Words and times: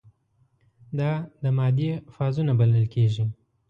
دا 0.99 1.11
د 1.43 1.45
مادې 1.57 1.91
فازونه 2.13 2.51
بلل 2.59 2.85
کیږي. 2.93 3.23